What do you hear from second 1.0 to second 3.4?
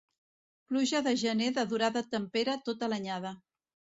de gener de durada tempera tota l'anyada.